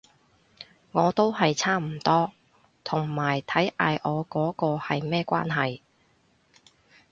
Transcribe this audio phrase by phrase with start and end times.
[0.93, 2.31] 我都係差唔多，
[2.83, 5.81] 同埋睇嗌我嗰個係咩關係